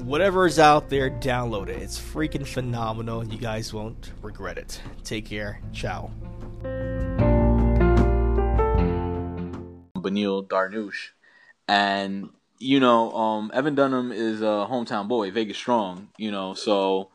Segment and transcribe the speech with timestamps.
[0.00, 1.82] whatever is out there, download it.
[1.82, 3.24] It's freaking phenomenal.
[3.24, 4.80] You guys won't regret it.
[5.04, 5.60] Take care.
[5.72, 6.10] Ciao.
[9.96, 11.10] Beneil Dariush,
[11.66, 16.08] and you know, um, Evan Dunham is a hometown boy, Vegas strong.
[16.16, 17.10] You know, so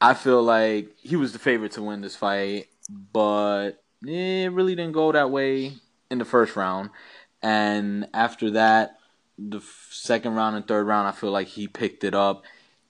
[0.00, 2.66] I feel like he was the favorite to win this fight,
[3.12, 5.72] but it really didn't go that way
[6.10, 6.90] in the first round.
[7.42, 8.97] And after that,
[9.38, 12.44] the second round and third round, I feel like he picked it up.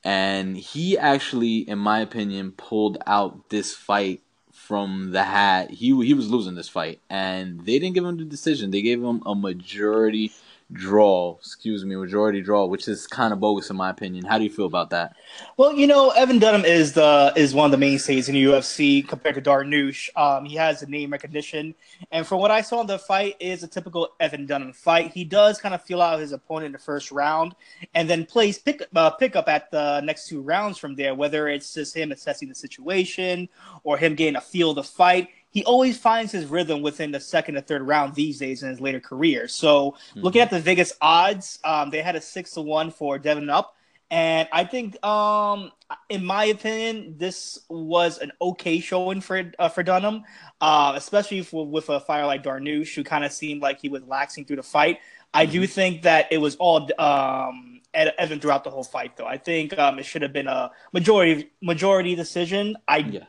[0.04, 5.70] And he actually, in my opinion, pulled out this fight from the hat.
[5.70, 8.70] He he was losing this fight, and they didn't give him the decision.
[8.70, 10.32] They gave him a majority
[10.72, 14.24] draw, excuse me, majority draw, which is kind of bogus in my opinion.
[14.24, 15.16] How do you feel about that?
[15.56, 19.06] Well, you know, Evan Dunham is the is one of the mainstays in the UFC
[19.06, 20.10] compared to Dariush.
[20.16, 21.74] Um, he has the name recognition,
[22.10, 25.12] and from what I saw in the fight, is a typical Evan Dunham fight.
[25.12, 27.54] He does kind of feel out his opponent in the first round,
[27.94, 31.14] and then plays pick uh, pick up at the next two rounds from there.
[31.14, 33.48] Whether it's just him assessing the situation
[33.84, 37.20] or him getting a feel of the fight he always finds his rhythm within the
[37.20, 39.48] second or third round these days in his later career.
[39.48, 40.20] So mm-hmm.
[40.20, 43.74] looking at the Vegas odds, um, they had a six to one for Devin up.
[44.10, 45.70] And I think, um,
[46.08, 50.24] in my opinion, this was an okay showing for uh, for Dunham,
[50.62, 54.02] uh, especially for, with a fire like Dariush, who kind of seemed like he was
[54.04, 55.00] laxing through the fight.
[55.34, 55.52] I mm-hmm.
[55.52, 59.26] do think that it was all um, Evan throughout the whole fight, though.
[59.26, 62.76] I think um, it should have been a majority majority decision.
[62.88, 63.24] I yeah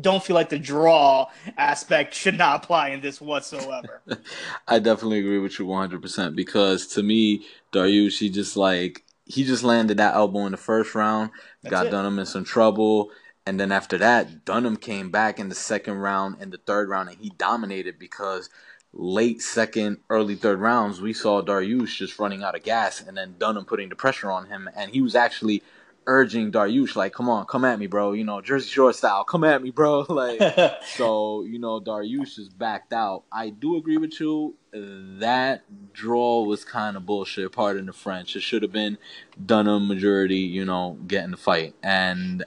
[0.00, 4.00] don't feel like the draw aspect should not apply in this whatsoever.
[4.68, 9.62] I definitely agree with you 100% because to me, Dariush, he just like, he just
[9.62, 11.30] landed that elbow in the first round,
[11.62, 11.90] That's got it.
[11.90, 13.10] Dunham in some trouble.
[13.44, 17.08] And then after that, Dunham came back in the second round and the third round,
[17.08, 18.48] and he dominated because
[18.92, 23.34] late second, early third rounds, we saw Dariush just running out of gas, and then
[23.38, 25.62] Dunham putting the pressure on him, and he was actually
[26.06, 28.12] urging Dariush like, "Come on, come at me, bro.
[28.12, 29.24] You know, Jersey Shore style.
[29.24, 30.40] Come at me, bro." Like,
[30.96, 33.24] so you know, Dariush is backed out.
[33.32, 34.54] I do agree with you.
[34.72, 37.52] That draw was kind of bullshit.
[37.52, 38.36] Pardon the French.
[38.36, 38.98] It should have been
[39.44, 40.38] Dunham majority.
[40.38, 41.74] You know, getting the fight.
[41.82, 42.44] And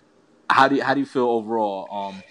[0.50, 1.88] how do you, how do you feel overall?
[1.92, 2.24] Um,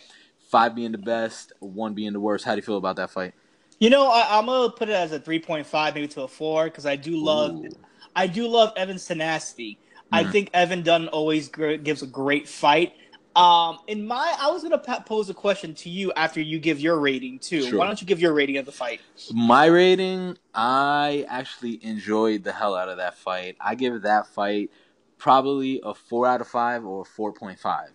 [0.49, 2.45] five being the best, one being the worst.
[2.45, 3.35] How do you feel about that fight?
[3.81, 6.29] You know, I, am gonna put it as a three point five, maybe to a
[6.29, 7.69] four, because I do love, Ooh.
[8.15, 9.79] I do love Evan's tenacity.
[10.13, 10.33] I mm-hmm.
[10.33, 12.95] think Evan Dunn always gives a great fight.
[13.37, 17.01] Um, in my, I was gonna pose a question to you after you give your
[17.01, 17.63] rating too.
[17.63, 17.79] Sure.
[17.81, 19.01] Why don't you give your rating of the fight?
[19.33, 23.57] My rating, I actually enjoyed the hell out of that fight.
[23.61, 24.71] I give that fight
[25.19, 27.91] probably a four out of five or four point five.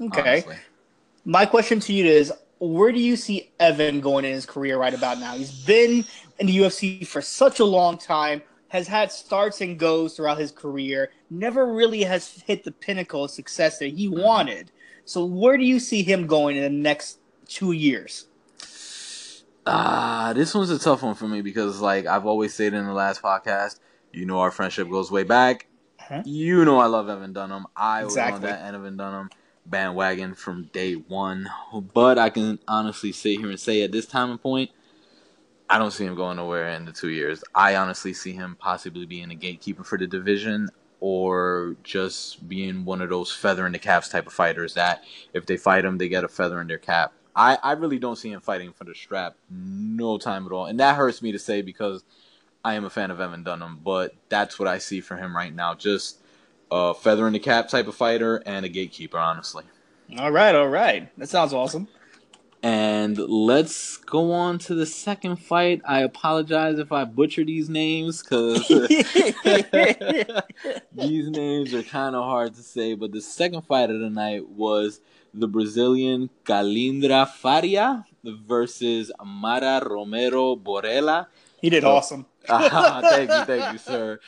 [0.00, 0.44] Okay.
[0.44, 0.56] Honestly.
[1.24, 4.94] My question to you is, where do you see Evan going in his career right
[4.94, 5.34] about now?
[5.34, 6.04] He's been
[6.38, 10.52] in the UFC for such a long time has had starts and goes throughout his
[10.52, 14.70] career, never really has hit the pinnacle of success that he wanted.
[15.04, 18.26] So where do you see him going in the next two years?
[19.66, 22.86] Ah, uh, this one's a tough one for me because, like I've always said in
[22.86, 23.80] the last podcast,
[24.12, 25.66] you know our friendship goes way back.
[25.98, 26.22] Huh?
[26.24, 27.66] You know I love Evan Dunham.
[27.74, 28.32] I exactly.
[28.32, 29.28] was on that Evan Dunham
[29.66, 31.48] bandwagon from day one.
[31.94, 34.70] But I can honestly sit here and say at this time and point,
[35.68, 37.42] I don't see him going nowhere in the two years.
[37.54, 40.68] I honestly see him possibly being a gatekeeper for the division
[41.00, 45.02] or just being one of those feather in the caps type of fighters that
[45.32, 47.12] if they fight him, they get a feather in their cap.
[47.34, 50.66] I, I really don't see him fighting for the strap no time at all.
[50.66, 52.02] And that hurts me to say because
[52.64, 55.54] I am a fan of Evan Dunham, but that's what I see for him right
[55.54, 55.74] now.
[55.74, 56.18] Just
[56.70, 59.64] a feather in the cap type of fighter and a gatekeeper, honestly.
[60.18, 61.16] All right, all right.
[61.18, 61.88] That sounds awesome.
[62.66, 65.80] And let's go on to the second fight.
[65.84, 68.66] I apologize if I butcher these names because
[70.92, 72.94] these names are kind of hard to say.
[72.94, 75.00] But the second fight of the night was
[75.32, 81.28] the Brazilian Kalindra Faria versus Mara Romero Borella.
[81.60, 82.26] He did so, awesome.
[82.48, 84.18] thank you, thank you, sir.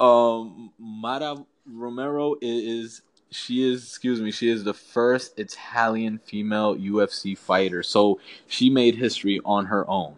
[0.00, 3.02] Um, Mara Romero is
[3.34, 7.82] she is excuse me she is the first italian female ufc fighter.
[7.82, 10.16] So she made history on her own.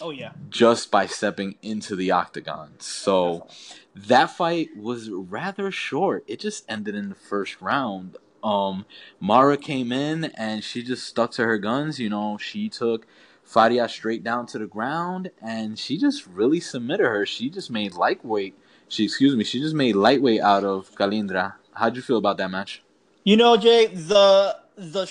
[0.00, 0.32] Oh yeah.
[0.48, 2.74] Just by stepping into the octagon.
[2.78, 3.46] So
[3.94, 6.24] that fight was rather short.
[6.26, 8.16] It just ended in the first round.
[8.44, 8.86] Um
[9.20, 12.38] mara came in and she just stuck to her guns you know.
[12.38, 13.06] She took
[13.44, 17.26] Faria straight down to the ground and she just really submitted her.
[17.26, 18.54] She just made lightweight.
[18.88, 22.50] She excuse me she just made lightweight out of Kalindra How'd you feel about that
[22.50, 22.82] match?
[23.24, 25.06] You know, Jay, the the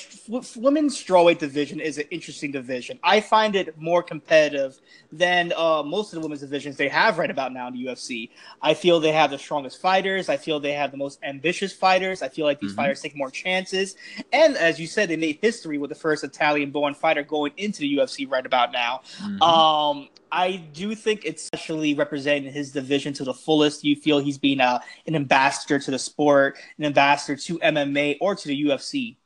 [0.58, 3.00] women's strawweight division is an interesting division.
[3.04, 4.80] I find it more competitive
[5.12, 8.30] than uh, most of the women's divisions they have right about now in the UFC.
[8.62, 10.30] I feel they have the strongest fighters.
[10.30, 12.22] I feel they have the most ambitious fighters.
[12.22, 12.78] I feel like these mm-hmm.
[12.78, 13.96] fighters take more chances.
[14.34, 17.98] And as you said, they made history with the first Italian-born fighter going into the
[17.98, 19.02] UFC right about now.
[19.20, 19.42] Mm-hmm.
[19.42, 23.84] Um, I do think it's actually representing his division to the fullest.
[23.84, 28.36] You feel he's being a, an ambassador to the sport, an ambassador to MMA or
[28.36, 29.18] to the UFC.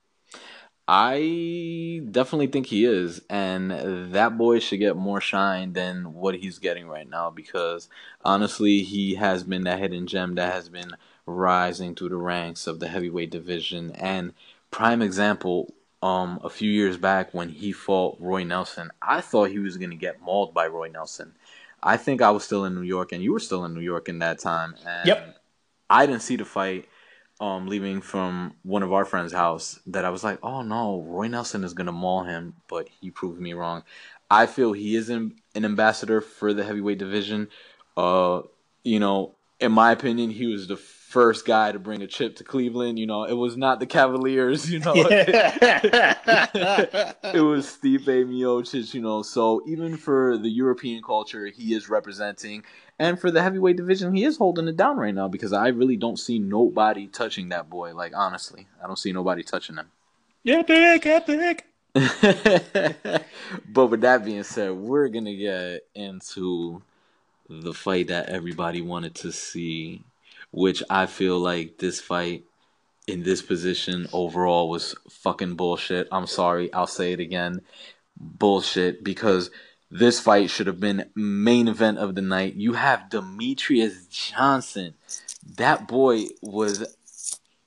[0.87, 6.59] I definitely think he is, and that boy should get more shine than what he's
[6.59, 7.89] getting right now because
[8.23, 10.91] honestly, he has been that hidden gem that has been
[11.25, 13.91] rising through the ranks of the heavyweight division.
[13.91, 14.33] And
[14.69, 15.73] prime example,
[16.03, 19.95] um, a few years back when he fought Roy Nelson, I thought he was gonna
[19.95, 21.33] get mauled by Roy Nelson.
[21.81, 24.07] I think I was still in New York, and you were still in New York
[24.07, 24.75] in that time.
[24.85, 25.41] And yep.
[25.89, 26.87] I didn't see the fight
[27.39, 31.27] um, leaving from one of our friends' house that I was like, oh no, Roy
[31.27, 33.83] Nelson is gonna maul him, but he proved me wrong.
[34.29, 37.49] I feel he is an, an ambassador for the heavyweight division.
[37.95, 38.41] Uh,
[38.83, 42.43] you know, in my opinion, he was the first guy to bring a chip to
[42.43, 42.99] Cleveland.
[42.99, 44.69] You know, it was not the Cavaliers.
[44.75, 45.03] You know, it
[47.41, 48.93] was Stipe Miocic.
[48.93, 52.63] You know, so even for the European culture, he is representing.
[52.97, 55.97] And for the heavyweight division, he is holding it down right now because I really
[55.97, 57.93] don't see nobody touching that boy.
[57.93, 59.91] Like honestly, I don't see nobody touching him.
[60.43, 61.65] Yeah, big, epic.
[61.93, 66.81] but with that being said, we're gonna get into
[67.49, 70.03] the fight that everybody wanted to see,
[70.51, 72.43] which I feel like this fight
[73.07, 76.07] in this position overall was fucking bullshit.
[76.11, 77.61] I'm sorry, I'll say it again.
[78.17, 79.51] Bullshit because
[79.91, 82.55] this fight should have been main event of the night.
[82.55, 84.95] You have Demetrious Johnson.
[85.57, 86.97] That boy was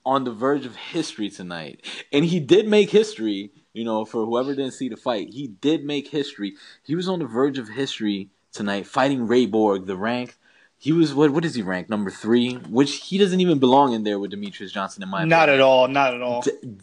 [0.04, 1.84] on the verge of history tonight.
[2.12, 5.28] And he did make history, you know, for whoever didn't see the fight.
[5.34, 6.54] He did make history.
[6.82, 10.37] He was on the verge of history tonight fighting Ray Borg, the rank
[10.80, 11.32] he was what?
[11.32, 11.90] What is he ranked?
[11.90, 15.48] Number three, which he doesn't even belong in there with Demetrious Johnson in my not
[15.48, 15.60] opinion.
[15.60, 16.42] at all, not at all.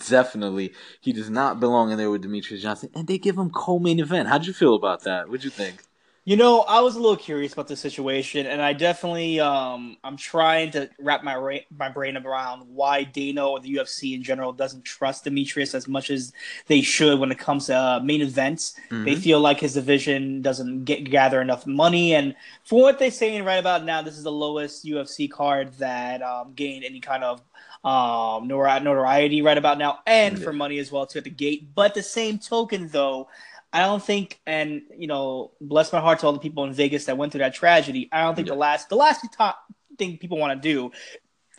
[0.09, 3.99] definitely, he does not belong in there with Demetrious Johnson, and they give him co-main
[3.99, 4.27] event.
[4.27, 5.29] How'd you feel about that?
[5.29, 5.83] What'd you think?
[6.27, 10.17] You know, I was a little curious about the situation, and I definitely, um, I'm
[10.17, 14.51] trying to wrap my ra- my brain around why Dana or the UFC in general
[14.51, 16.33] doesn't trust Demetrious as much as
[16.65, 18.73] they should when it comes to uh, main events.
[18.89, 19.05] Mm-hmm.
[19.05, 23.43] They feel like his division doesn't get gather enough money, and for what they're saying
[23.43, 27.43] right about now, this is the lowest UFC card that um, gained any kind of
[27.83, 31.75] um, notoriety right about now, and for money as well to at the gate.
[31.75, 33.27] But the same token, though.
[33.75, 37.05] I don't think, and you know, bless my heart to all the people in Vegas
[37.05, 38.07] that went through that tragedy.
[38.09, 38.53] I don't think yeah.
[38.53, 39.65] the last the last top
[39.97, 40.91] thing people want to do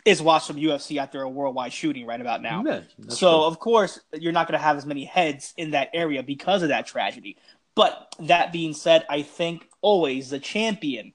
[0.03, 2.63] is watch some UFC after a worldwide shooting right about now.
[2.65, 3.43] Yeah, so true.
[3.43, 6.69] of course you're not going to have as many heads in that area because of
[6.69, 7.37] that tragedy.
[7.75, 11.13] But that being said, I think always the champion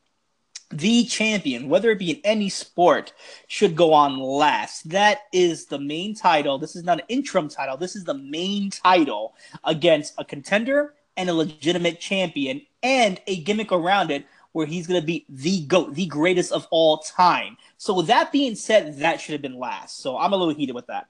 [0.73, 3.12] the champion, whether it be in any sport,
[3.47, 4.88] should go on last.
[4.88, 6.59] That is the main title.
[6.59, 7.76] This is not an interim title.
[7.76, 13.73] This is the main title against a contender and a legitimate champion and a gimmick
[13.73, 17.57] around it where he's going to be the GOAT, the greatest of all time.
[17.79, 20.00] So, with that being said, that should have been last.
[20.00, 21.09] So, I'm a little heated with that.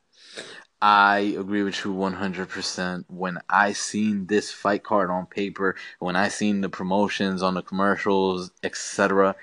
[0.80, 3.04] I agree with you 100%.
[3.08, 7.62] When I seen this fight card on paper, when I seen the promotions on the
[7.62, 9.36] commercials, etc.,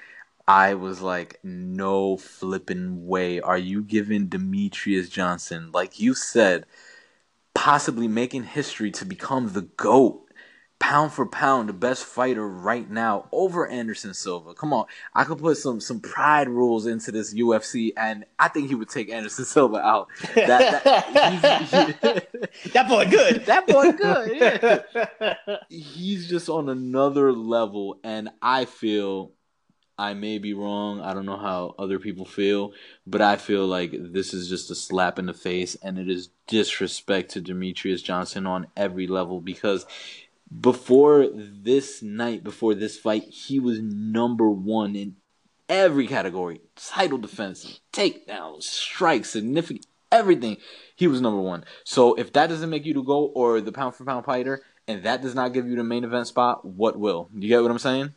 [0.50, 3.40] I was like, no flipping way.
[3.40, 6.66] Are you giving Demetrious Johnson, like you said,
[7.54, 10.26] possibly making history to become the GOAT
[10.80, 14.54] pound for pound the best fighter right now over Anderson Silva.
[14.56, 18.70] Come on, I could put some some pride rules into this UFC, and I think
[18.70, 20.08] he would take Anderson Silva out.
[20.36, 22.24] That, that,
[22.64, 23.46] he, that boy good.
[23.50, 24.38] That boy good.
[25.22, 25.36] Yeah.
[25.70, 29.34] he's just on another level, and I feel.
[30.00, 31.02] I may be wrong.
[31.02, 32.72] I don't know how other people feel,
[33.06, 36.30] but I feel like this is just a slap in the face and it is
[36.48, 39.86] disrespect to Demetrious Johnson on every level because
[40.62, 45.18] before this night, before this fight, he was number one in
[45.68, 50.56] every category title defense, takedowns, strikes, significant, everything.
[50.96, 51.66] He was number one.
[51.84, 55.04] So if that doesn't make you to go or the pound for pound fighter, and
[55.04, 57.30] that does not give you the main event spot, what will?
[57.36, 58.14] You get what I'm saying?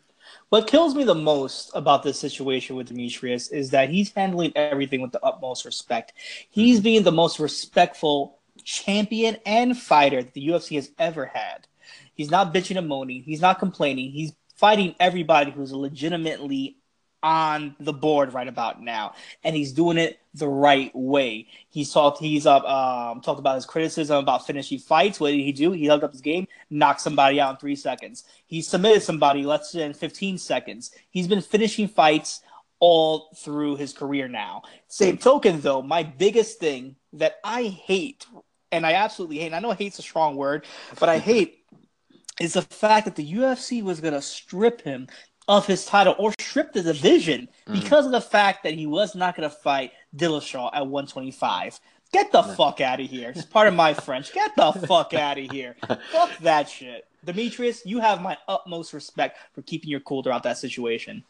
[0.48, 5.00] What kills me the most about this situation with Demetrious is that he's handling everything
[5.00, 6.12] with the utmost respect.
[6.50, 6.84] He's mm-hmm.
[6.84, 11.66] being the most respectful champion and fighter that the UFC has ever had.
[12.14, 13.22] He's not bitching and moaning.
[13.22, 14.10] He's not complaining.
[14.10, 16.76] He's fighting everybody who's legitimately
[17.23, 19.14] on the board right about now,
[19.45, 21.47] and he's doing it the right way.
[21.71, 22.19] He's talked.
[22.19, 22.64] He's up.
[22.64, 25.21] Um, talked about his criticism about finishing fights.
[25.21, 25.73] What did he do?
[25.73, 28.25] He held up his game, knocked somebody out in three seconds.
[28.47, 30.91] He submitted somebody less than fifteen seconds.
[31.11, 32.43] He's been finishing fights
[32.81, 34.62] all through his career now.
[34.88, 38.26] Same token, though, my biggest thing that I hate,
[38.73, 39.47] and I absolutely hate.
[39.47, 40.67] and I know hate's a strong word,
[40.99, 41.61] but I hate
[42.41, 45.07] is the fact that the UFC was going to strip him
[45.52, 47.75] of his title or strip the division mm.
[47.75, 51.78] because of the fact that he was not going to fight Dillashaw at 125.
[52.11, 53.30] Get the fuck out of here.
[53.30, 54.32] It's part of my French.
[54.32, 55.76] Get the fuck out of here.
[56.11, 57.06] fuck that shit.
[57.26, 61.23] Demetrious, you have my utmost respect for keeping your cool throughout that situation.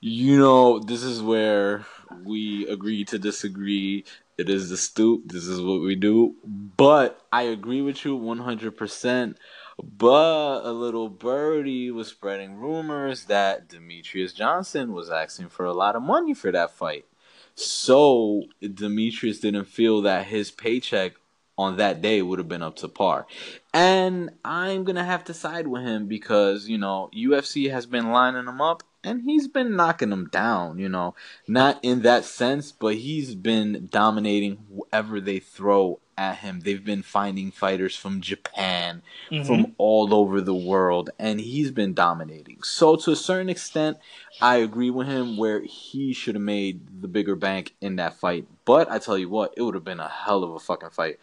[0.00, 1.84] You know, this is where
[2.24, 4.04] we agree to disagree.
[4.38, 5.22] It is the stoop.
[5.26, 6.34] This is what we do.
[6.44, 9.36] But I agree with you 100%.
[9.82, 15.96] But a little birdie was spreading rumors that Demetrious Johnson was asking for a lot
[15.96, 17.06] of money for that fight.
[17.54, 21.14] So Demetrious didn't feel that his paycheck
[21.56, 23.26] on that day would have been up to par.
[23.72, 28.10] And I'm going to have to side with him because, you know, UFC has been
[28.10, 31.14] lining him up and he's been knocking them down, you know.
[31.46, 36.60] Not in that sense, but he's been dominating whoever they throw at him.
[36.60, 39.44] They've been finding fighters from Japan, mm-hmm.
[39.44, 42.62] from all over the world, and he's been dominating.
[42.62, 43.98] So, to a certain extent,
[44.40, 48.46] I agree with him where he should have made the bigger bank in that fight.
[48.64, 51.18] But I tell you what, it would have been a hell of a fucking fight.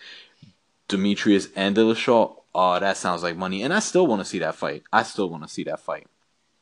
[0.88, 3.64] Demetrious and Dillashaw, oh, that sounds like money.
[3.64, 4.84] And I still want to see that fight.
[4.92, 6.08] I still want to see that fight.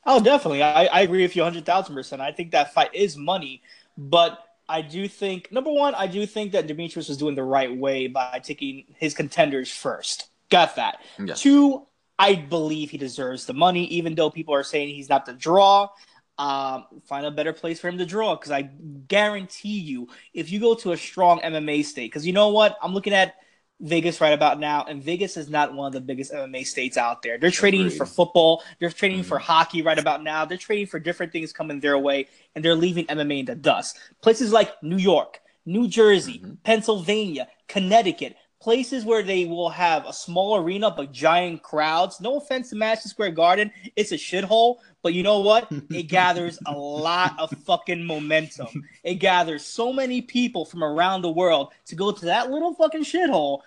[0.05, 0.63] Oh, definitely.
[0.63, 2.19] I, I agree with you 100,000%.
[2.19, 3.62] I think that fight is money,
[3.98, 7.75] but I do think number one, I do think that Demetrious was doing the right
[7.75, 10.29] way by taking his contenders first.
[10.49, 11.01] Got that.
[11.17, 11.41] Yes.
[11.41, 15.33] Two, I believe he deserves the money, even though people are saying he's not the
[15.33, 15.89] draw.
[16.38, 20.59] Um, find a better place for him to draw because I guarantee you, if you
[20.59, 23.35] go to a strong MMA state, because you know what, I'm looking at
[23.81, 27.21] Vegas right about now, and Vegas is not one of the biggest MMA states out
[27.21, 27.38] there.
[27.38, 27.98] They're trading Agreed.
[27.98, 29.27] for football, they're trading mm-hmm.
[29.27, 32.75] for hockey right about now, they're trading for different things coming their way, and they're
[32.75, 33.98] leaving MMA in the dust.
[34.21, 36.55] Places like New York, New Jersey, mm-hmm.
[36.63, 42.20] Pennsylvania, Connecticut, places where they will have a small arena but giant crowds.
[42.20, 45.72] No offense to Madison Square Garden, it's a shithole, but you know what?
[45.89, 48.84] It gathers a lot of fucking momentum.
[49.04, 53.04] It gathers so many people from around the world to go to that little fucking
[53.04, 53.62] shithole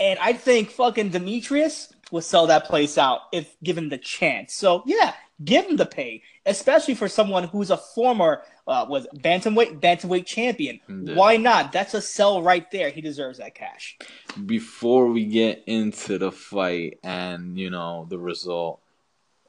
[0.00, 4.54] and I think fucking Demetrious will sell that place out if given the chance.
[4.54, 9.80] So yeah, give him the pay, especially for someone who's a former uh, was bantamweight
[9.80, 10.80] bantamweight champion.
[10.88, 11.14] Yeah.
[11.14, 11.72] Why not?
[11.72, 12.90] That's a sell right there.
[12.90, 13.96] He deserves that cash.
[14.44, 18.80] Before we get into the fight and you know the result,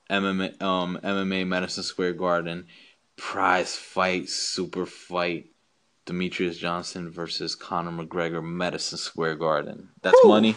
[0.10, 2.68] MMA um MMA Madison Square Garden
[3.16, 5.48] prize fight, super fight.
[6.06, 9.90] Demetrious Johnson versus Conor McGregor, Madison Square Garden.
[10.02, 10.56] That's money.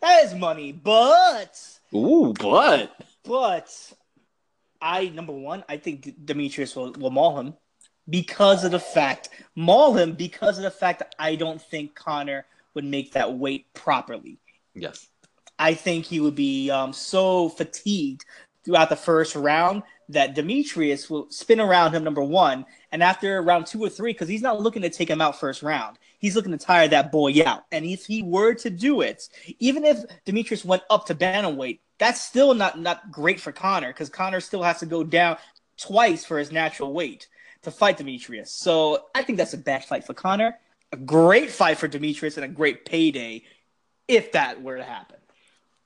[0.00, 1.60] That is money, but
[1.94, 2.90] ooh, but
[3.22, 3.92] but
[4.80, 7.54] I number one, I think Demetrious will, will maul him
[8.08, 12.46] because of the fact maul him because of the fact that I don't think Conor
[12.74, 14.38] would make that weight properly.
[14.74, 15.06] Yes,
[15.58, 18.24] I think he would be um, so fatigued
[18.64, 23.66] throughout the first round that Demetrious will spin around him, number one, and after round
[23.66, 26.52] two or three, because he's not looking to take him out first round, he's looking
[26.52, 27.64] to tire that boy out.
[27.72, 32.20] And if he were to do it, even if Demetrious went up to bantamweight, that's
[32.20, 35.36] still not not great for Conor, because Conor still has to go down
[35.76, 37.26] twice for his natural weight
[37.62, 38.48] to fight Demetrious.
[38.48, 40.56] So I think that's a bad fight for Conor.
[40.92, 43.42] A great fight for Demetrious, and a great payday
[44.08, 45.19] if that were to happen.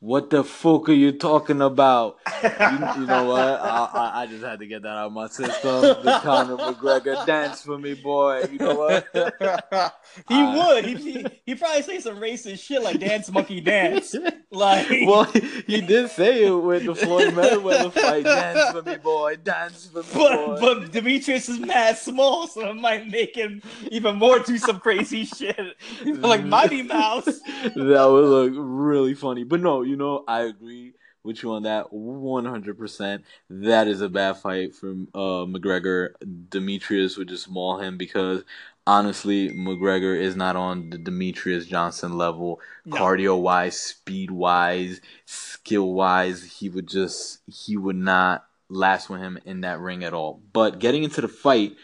[0.04, 2.18] What the fuck are you talking about?
[2.42, 3.40] you, you know what?
[3.40, 5.80] I, I, I, just had to get that out of my system.
[5.80, 8.42] The Conor McGregor dance for me, boy.
[8.52, 9.08] You know what?
[10.28, 10.84] he uh, would.
[10.84, 14.14] He, he he probably say some racist shit like "dance monkey dance."
[14.54, 18.22] Like, well, he, he did say it with the Floyd Mayweather fight.
[18.22, 19.34] Dance for me, boy.
[19.34, 20.58] Dance for me, but, boy.
[20.60, 25.24] But Demetrious is mad small, so it might make him even more do some crazy
[25.24, 25.58] shit,
[26.04, 27.24] like Mighty Mouse.
[27.24, 29.42] that would look really funny.
[29.42, 33.22] But no, you know, I agree with you on that 100%.
[33.50, 36.10] That is a bad fight for uh, McGregor.
[36.22, 38.44] Demetrious would just maul him because
[38.86, 42.96] honestly, McGregor is not on the Demetrious Johnson level, no.
[42.96, 46.58] cardio wise, speed wise, skill wise.
[46.58, 50.40] He would just, he would not last with him in that ring at all.
[50.52, 51.76] But getting into the fight,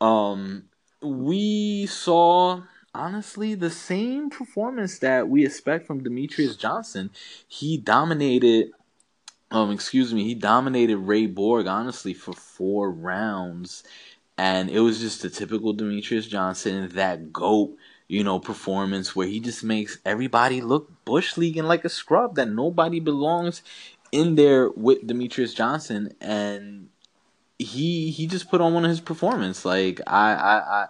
[0.00, 0.64] um,
[1.02, 2.62] we saw
[2.96, 7.10] honestly the same performance that we expect from Demetrious Johnson.
[7.46, 8.70] He dominated
[9.50, 13.84] um excuse me, he dominated Ray Borg honestly for 4 rounds
[14.38, 17.76] and it was just a typical Demetrious Johnson that goat
[18.08, 22.36] you know, performance where he just makes everybody look bush league and like a scrub
[22.36, 23.62] that nobody belongs
[24.12, 26.88] in there with Demetrious Johnson and
[27.58, 29.64] he he just put on one of his performance.
[29.64, 30.86] Like I I, I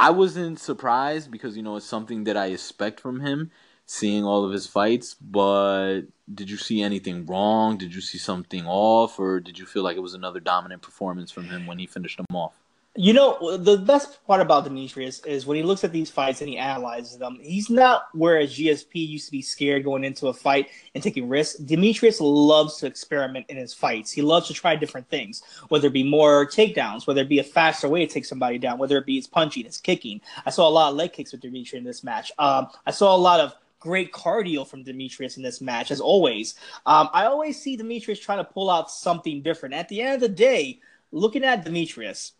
[0.00, 3.50] I wasn't surprised because you know it's something that I expect from him,
[3.84, 5.14] seeing all of his fights.
[5.14, 6.02] But
[6.32, 7.76] did you see anything wrong?
[7.76, 11.32] Did you see something off, or did you feel like it was another dominant performance
[11.32, 12.54] from him when he finished them off?
[13.00, 16.50] You know, the best part about Demetrious is when he looks at these fights and
[16.50, 20.34] he analyzes them, he's not where a GSP used to be scared going into a
[20.34, 21.60] fight and taking risks.
[21.60, 24.10] Demetrious loves to experiment in his fights.
[24.10, 27.44] He loves to try different things, whether it be more takedowns, whether it be a
[27.44, 30.20] faster way to take somebody down, whether it be his punching, his kicking.
[30.44, 32.32] I saw a lot of leg kicks with Demetrious in this match.
[32.36, 36.56] Um, I saw a lot of great cardio from Demetrious in this match, as always.
[36.84, 39.76] Um, I always see Demetrious trying to pull out something different.
[39.76, 40.80] At the end of the day,
[41.12, 42.32] looking at Demetrious,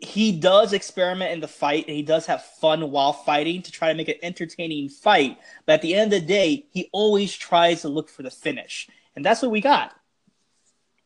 [0.00, 3.88] he does experiment in the fight and he does have fun while fighting to try
[3.88, 5.38] to make an entertaining fight.
[5.66, 8.88] But at the end of the day, he always tries to look for the finish.
[9.16, 9.94] And that's what we got.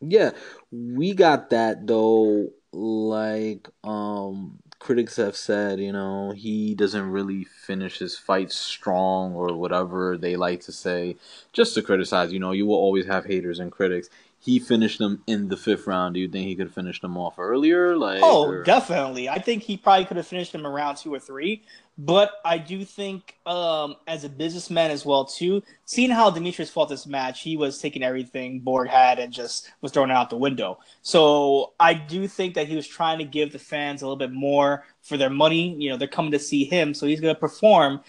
[0.01, 0.33] Yeah,
[0.71, 2.51] we got that though.
[2.73, 9.55] Like um critics have said, you know, he doesn't really finish his fights strong or
[9.57, 11.17] whatever they like to say,
[11.53, 12.33] just to criticize.
[12.33, 14.09] You know, you will always have haters and critics
[14.45, 16.15] he finished them in the fifth round.
[16.15, 17.97] Do you think he could have finished them off earlier?
[17.97, 18.65] Like, oh, or...
[18.65, 19.29] definitely.
[19.29, 21.63] I think he probably could have finished them around two or three.
[21.97, 26.89] But I do think, um, as a businessman as well too, seeing how Demetrious fought
[26.89, 30.37] this match, he was taking everything Borg had and just was throwing it out the
[30.37, 30.81] window.
[31.03, 34.33] So I do think that he was trying to give the fans a little bit
[34.33, 35.77] more for their money.
[35.79, 38.01] You know, they're coming to see him, so he's going to perform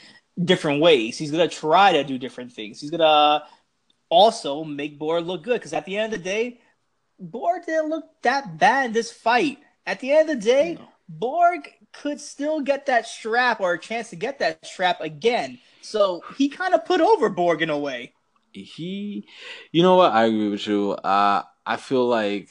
[0.43, 1.15] different ways.
[1.15, 2.81] He's going to try to do different things.
[2.81, 3.43] He's going to
[4.09, 6.59] also make Borg look good because at the end of the day,
[7.19, 9.59] Borg didn't look that bad in this fight.
[9.85, 10.87] At the end of the day, no.
[11.09, 15.59] Borg could still get that strap or a chance to get that strap again.
[15.81, 18.13] So he kind of put over Borg in a way.
[18.51, 19.27] He,
[19.71, 20.11] you know what?
[20.11, 20.91] I agree with you.
[20.91, 22.49] Uh, I feel like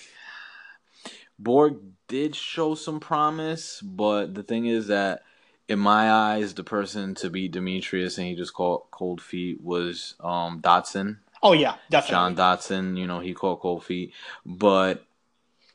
[1.39, 5.23] Borg did show some promise, but the thing is that
[5.69, 10.15] in my eyes, the person to beat Demetrious and he just caught cold feet was
[10.21, 11.21] um, Dodson.
[11.43, 12.13] Oh yeah, definitely.
[12.15, 14.13] John Dodson, you know, he caught cold feet,
[14.47, 15.05] but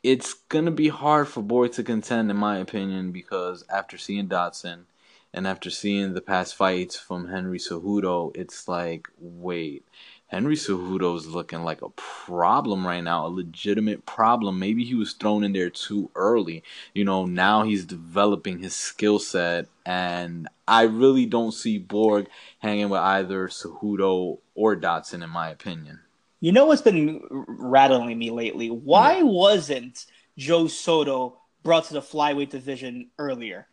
[0.04, 4.86] it's gonna be hard for Borg to contend, in my opinion, because after seeing Dodson
[5.34, 9.86] and after seeing the past fights from Henry Cejudo, it's like, wait,
[10.28, 14.60] Henry Cejudo's looking like a problem right now, a legitimate problem.
[14.60, 16.64] Maybe he was thrown in there too early.
[16.94, 22.28] You know, now he's developing his skill set, and I really don't see Borg
[22.60, 26.02] hanging with either Cejudo or Dodson, in my opinion.
[26.42, 28.70] You know what's been rattling me lately?
[28.70, 29.24] Why yeah.
[29.24, 30.06] wasn't
[30.38, 33.68] Joe Soto brought to the flyweight division earlier?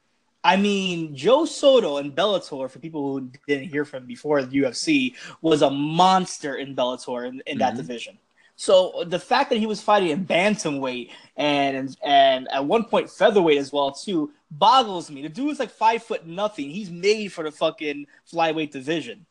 [0.44, 5.14] I mean, Joe Soto in Bellator, for people who didn't hear from before the UFC,
[5.40, 7.78] was a monster in Bellator in, in that mm-hmm.
[7.78, 8.18] division.
[8.56, 13.58] So the fact that he was fighting in bantamweight and and at one point featherweight
[13.58, 15.22] as well too boggles me.
[15.22, 16.70] The dude is like five foot nothing.
[16.70, 19.26] He's made for the fucking flyweight division.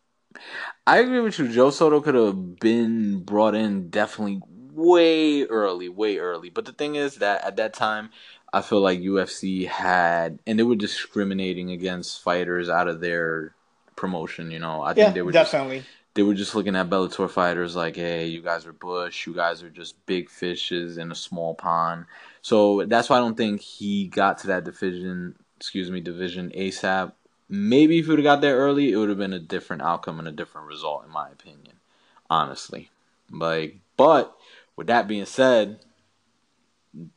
[0.85, 1.47] I agree with you.
[1.47, 4.41] Joe Soto could have been brought in definitely
[4.73, 6.49] way early, way early.
[6.49, 8.09] But the thing is that at that time,
[8.53, 13.55] I feel like UFC had, and they were discriminating against fighters out of their
[13.95, 14.51] promotion.
[14.51, 15.79] You know, I yeah, think they were definitely.
[15.79, 19.33] Just, they were just looking at Bellator fighters like, hey, you guys are bush, you
[19.33, 22.05] guys are just big fishes in a small pond.
[22.41, 27.13] So that's why I don't think he got to that division, excuse me, division ASAP.
[27.49, 30.19] maybe if he would have got there early, it would have been a different outcome
[30.19, 31.77] and a different result, in my opinion.
[32.29, 32.89] Honestly,
[33.31, 34.35] like, but
[34.75, 35.79] with that being said,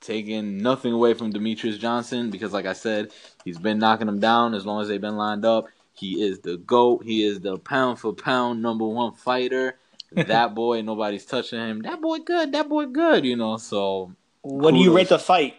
[0.01, 3.12] taking nothing away from Demetrious Johnson because, like I said,
[3.45, 5.67] he's been knocking them down as long as they've been lined up.
[5.93, 7.05] He is the GOAT.
[7.05, 9.79] He is the pound for pound number one fighter.
[10.12, 11.83] that boy, nobody's touching him.
[11.83, 12.53] That boy good.
[12.53, 13.57] That boy good, you know.
[13.57, 14.12] So
[14.43, 15.55] what do you rate the fight?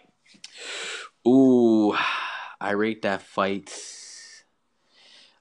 [1.28, 1.94] Ooh,
[2.60, 3.74] I rate that fight.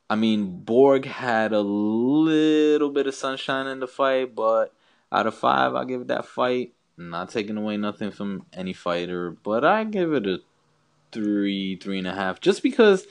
[0.09, 4.73] I mean, Borg had a little bit of sunshine in the fight, but
[5.11, 6.75] out of five, I give that fight.
[6.99, 10.39] Not taking away nothing from any fighter, but I give it a
[11.13, 13.07] three, three and a half, just because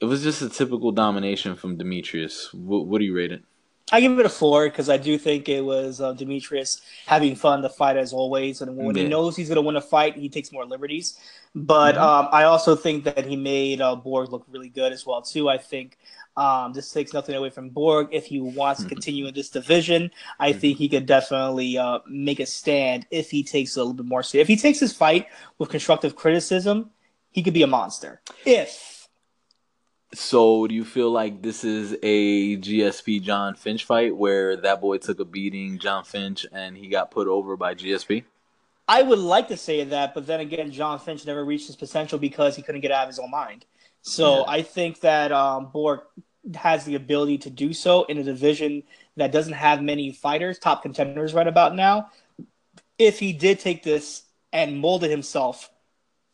[0.00, 2.52] it was just a typical domination from Demetrious.
[2.52, 3.44] What, what do you rate it?
[3.92, 7.62] I give it a four because I do think it was uh, Demetrious having fun
[7.62, 9.02] the fight as always, and when yeah.
[9.02, 11.18] he knows he's going to win a fight, he takes more liberties.
[11.54, 12.04] But mm-hmm.
[12.04, 15.48] um, I also think that he made uh, Borg look really good as well too.
[15.48, 15.98] I think
[16.36, 18.08] um, this takes nothing away from Borg.
[18.12, 18.94] If he wants to mm-hmm.
[18.94, 20.60] continue in this division, I mm-hmm.
[20.60, 24.22] think he could definitely uh, make a stand if he takes a little bit more.
[24.32, 25.26] If he takes his fight
[25.58, 26.90] with constructive criticism,
[27.32, 28.20] he could be a monster.
[28.44, 28.89] If
[30.12, 34.98] so, do you feel like this is a GSP Jon Fitch fight where that boy
[34.98, 38.24] took a beating, Jon Fitch, and he got put over by GSP?
[38.88, 42.18] I would like to say that, but then again, Jon Fitch never reached his potential
[42.18, 43.64] because he couldn't get out of his own mind.
[44.02, 44.44] So yeah.
[44.48, 46.00] I think that um, Borg
[46.56, 48.82] has the ability to do so in a division
[49.16, 52.10] that doesn't have many fighters, top contenders right about now.
[52.98, 55.70] If he did take this and molded himself,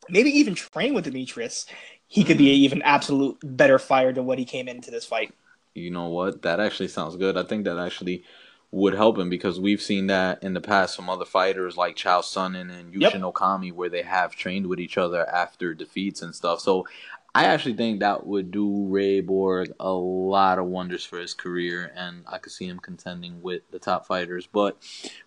[0.09, 1.67] maybe even train with Demetrious,
[2.09, 5.35] he could be an even absolute better fighter than what he came into this fight.
[5.75, 6.43] You know what?
[6.43, 7.37] That actually sounds good.
[7.37, 8.25] I think that actually
[8.71, 12.23] would help him because we've seen that in the past from other fighters like Chael
[12.23, 13.13] Sonnen and Yushin yep.
[13.23, 16.61] Okami where they have trained with each other after defeats and stuff.
[16.61, 16.87] So
[17.37, 21.93] I actually think that would do Ray Borg a lot of wonders for his career,
[21.95, 24.49] and I could see him contending with the top fighters.
[24.51, 24.79] But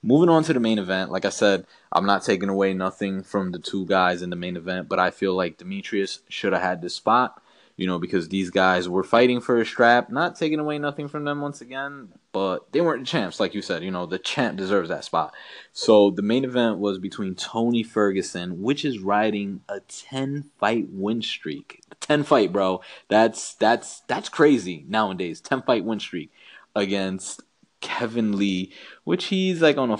[0.02, 3.52] moving on to the main event, like I said, I'm not taking away nothing from
[3.52, 6.82] the two guys in the main event, but I feel like Demetrius should have had
[6.82, 7.44] this spot
[7.80, 11.24] you know, because these guys were fighting for a strap, not taking away nothing from
[11.24, 13.84] them once again, but they weren't champs, like you said.
[13.86, 15.34] You know, the champ deserves that spot.
[15.72, 21.22] So the main event was between Tony Ferguson, which is riding a ten fight win
[21.22, 21.82] streak.
[22.02, 22.82] Ten fight, bro.
[23.08, 25.40] That's that's that's crazy nowadays.
[25.40, 26.34] Ten fight win streak
[26.76, 27.44] against
[27.80, 28.74] Kevin Lee,
[29.06, 30.00] which he's like on a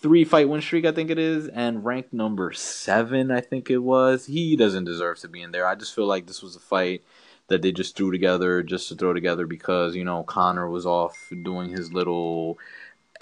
[0.00, 3.78] three fight win streak, I think it is, and ranked number seven, I think it
[3.78, 4.26] was.
[4.26, 5.66] He doesn't deserve to be in there.
[5.66, 7.02] I just feel like this was a fight
[7.48, 11.32] that they just threw together just to throw together because, you know, Conor was off
[11.42, 12.58] doing his little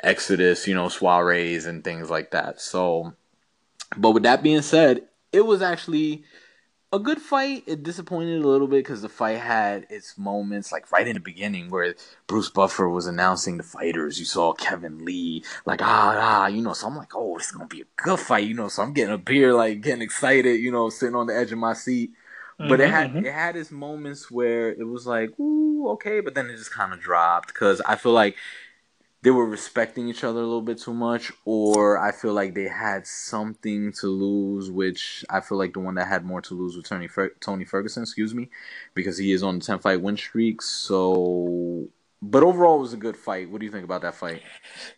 [0.02, 2.60] Exodus, you know, soirees and things like that.
[2.60, 3.14] So,
[3.96, 6.24] but with that being said, it was actually
[6.92, 7.64] a good fight.
[7.66, 11.20] It disappointed a little bit because the fight had its moments, like right in the
[11.20, 11.94] beginning, where
[12.26, 14.18] Bruce Buffer was announcing the fighters.
[14.18, 16.72] You saw Kevin Lee, like ah ah, you know.
[16.72, 18.68] So I'm like, oh, it's gonna be a good fight, you know.
[18.68, 21.58] So I'm getting a beer, like getting excited, you know, sitting on the edge of
[21.58, 22.12] my seat.
[22.58, 23.26] Mm-hmm, but it had mm-hmm.
[23.26, 26.92] it had its moments where it was like, ooh, okay, but then it just kind
[26.92, 28.36] of dropped because I feel like
[29.22, 32.68] they were respecting each other a little bit too much, or I feel like they
[32.68, 36.76] had something to lose, which I feel like the one that had more to lose
[36.76, 38.48] was Tony Fer- Tony Ferguson, excuse me,
[38.94, 40.62] because he is on the ten fight win streak.
[40.62, 41.88] So,
[42.22, 43.50] but overall, it was a good fight.
[43.50, 44.42] What do you think about that fight?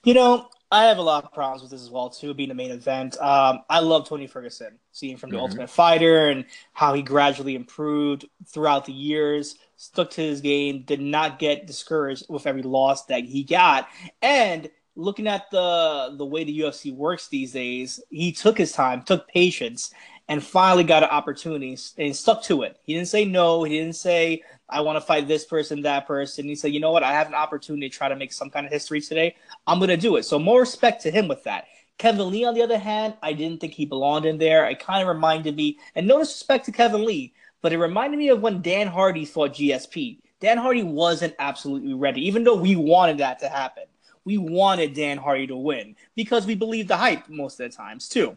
[0.05, 2.55] You know, I have a lot of problems with this as well too, being the
[2.55, 3.21] main event.
[3.21, 5.45] Um, I love Tony Ferguson, seeing from the mm-hmm.
[5.45, 11.01] Ultimate Fighter and how he gradually improved throughout the years stuck to his game, did
[11.01, 13.89] not get discouraged with every loss that he got.
[14.21, 19.03] And looking at the the way the UFC works these days, he took his time,
[19.03, 19.93] took patience,
[20.29, 22.79] and finally got an opportunity and stuck to it.
[22.85, 23.65] He didn't say no.
[23.65, 26.47] He didn't say I want to fight this person, that person.
[26.47, 27.03] He said, you know what?
[27.03, 29.37] I have an opportunity to try to make some kind of history today.
[29.67, 30.25] I'm gonna do it.
[30.25, 31.67] So more respect to him with that.
[31.99, 34.67] Kevin Lee, on the other hand, I didn't think he belonged in there.
[34.67, 38.29] It kind of reminded me, and no disrespect to Kevin Lee, but it reminded me
[38.29, 40.19] of when Dan Hardy fought GSP.
[40.41, 43.85] Dan Hardy wasn't absolutely ready, even though we wanted that to happen.
[44.25, 48.09] We wanted Dan Hardy to win because we believed the hype most of the times
[48.09, 48.37] too.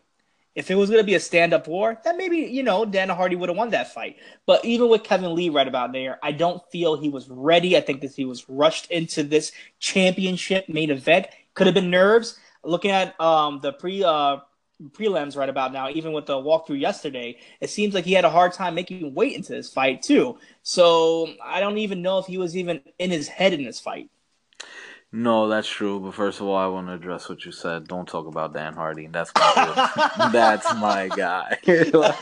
[0.55, 3.35] If it was going to be a stand-up war, then maybe you know Dan Hardy
[3.35, 4.17] would have won that fight.
[4.45, 7.75] But even with Kevin Lee right about there, I don't feel he was ready.
[7.75, 11.27] I think that he was rushed into this championship main event.
[11.55, 12.39] Could have been nerves.
[12.63, 14.37] Looking at um, the pre uh,
[14.91, 18.29] prelims right about now, even with the walkthrough yesterday, it seems like he had a
[18.29, 20.37] hard time making weight into this fight too.
[20.61, 24.09] So I don't even know if he was even in his head in this fight.
[25.15, 25.99] No, that's true.
[25.99, 27.87] But first of all, I want to address what you said.
[27.87, 29.05] Don't talk about Dan Hardy.
[29.05, 29.91] That's my
[30.33, 31.59] that's my guy.
[31.93, 32.19] like,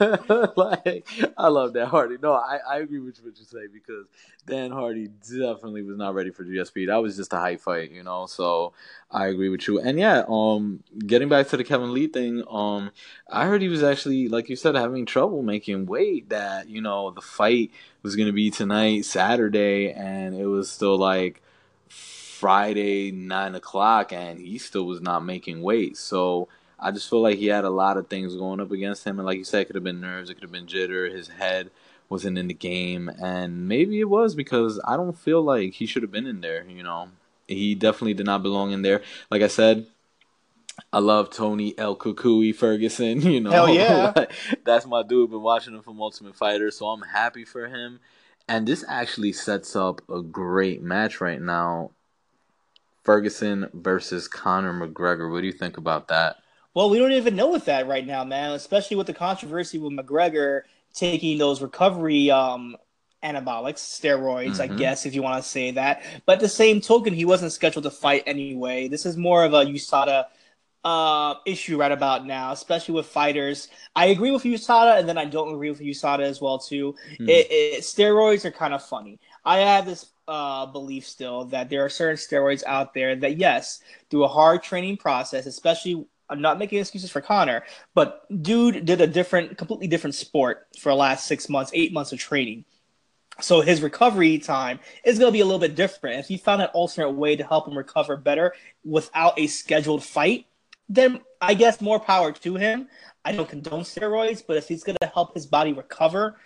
[0.56, 2.16] like, I love Dan Hardy.
[2.22, 4.06] No, I, I agree with what you say because
[4.46, 6.86] Dan Hardy definitely was not ready for GSP.
[6.86, 8.26] That was just a hype fight, you know.
[8.26, 8.72] So
[9.10, 9.80] I agree with you.
[9.80, 12.92] And yeah, um, getting back to the Kevin Lee thing, um,
[13.28, 16.28] I heard he was actually, like you said, having trouble making weight.
[16.28, 17.72] That you know the fight
[18.04, 21.42] was going to be tonight, Saturday, and it was still like
[21.90, 25.96] Friday nine o'clock, and he still was not making weight.
[25.96, 26.48] So
[26.78, 29.26] I just feel like he had a lot of things going up against him, and
[29.26, 31.70] like you said, it could have been nerves, it could have been jitter, his head
[32.08, 36.02] wasn't in the game, and maybe it was because I don't feel like he should
[36.02, 36.64] have been in there.
[36.68, 37.10] You know,
[37.46, 39.02] he definitely did not belong in there.
[39.30, 39.86] Like I said,
[40.92, 43.20] I love Tony El Cucuy Ferguson.
[43.30, 44.12] You know, Hell yeah,
[44.64, 45.30] that's my dude.
[45.30, 48.00] Been watching him from Ultimate Fighter, so I'm happy for him.
[48.50, 51.92] And this actually sets up a great match right now
[53.04, 55.30] Ferguson versus Conor McGregor.
[55.30, 56.38] What do you think about that?
[56.74, 58.50] Well, we don't even know with that right now, man.
[58.50, 62.76] Especially with the controversy with McGregor taking those recovery um,
[63.22, 64.62] anabolics, steroids, mm-hmm.
[64.62, 66.02] I guess, if you want to say that.
[66.26, 68.88] But the same token, he wasn't scheduled to fight anyway.
[68.88, 70.24] This is more of a USADA
[70.84, 73.68] uh, issue right about now, especially with fighters.
[73.94, 76.94] I agree with USADA, and then I don't agree with USADA as well too.
[77.18, 77.28] Mm.
[77.28, 79.20] It, it, steroids are kind of funny.
[79.44, 83.80] I have this uh, belief still that there are certain steroids out there that, yes,
[84.10, 87.64] through a hard training process, especially I'm not making excuses for Conor,
[87.94, 92.12] but dude did a different, completely different sport for the last six months, eight months
[92.12, 92.64] of training.
[93.40, 96.20] So his recovery time is going to be a little bit different.
[96.20, 100.46] If he found an alternate way to help him recover better without a scheduled fight,
[100.90, 102.88] then I guess more power to him.
[103.24, 106.36] I don't condone steroids, but if he's going to help his body recover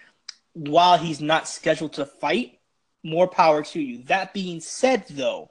[0.52, 2.58] while he's not scheduled to fight,
[3.02, 4.02] more power to you.
[4.04, 5.50] That being said, though,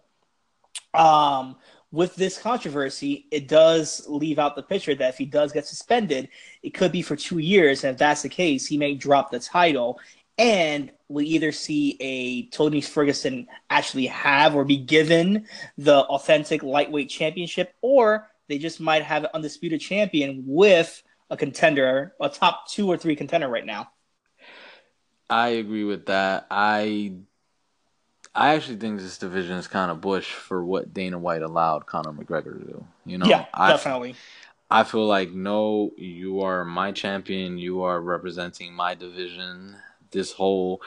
[0.94, 1.56] um,
[1.92, 6.30] with this controversy, it does leave out the picture that if he does get suspended,
[6.62, 7.84] it could be for two years.
[7.84, 10.00] And if that's the case, he may drop the title.
[10.38, 17.10] And we either see a Tony Ferguson actually have or be given the authentic lightweight
[17.10, 22.88] championship, or they just might have an undisputed champion with a contender, a top two
[22.88, 23.89] or three contender right now.
[25.28, 26.46] I agree with that.
[26.52, 27.13] I
[28.36, 32.12] I actually think this division is kind of bush for what Dana White allowed Conor
[32.12, 32.86] McGregor to do.
[33.08, 34.13] You know, yeah, I, definitely.
[34.70, 37.58] I feel like no, you are my champion.
[37.58, 39.78] You are representing my division.
[40.12, 40.84] This whole